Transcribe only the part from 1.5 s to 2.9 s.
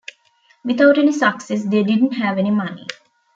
they didn't have any money.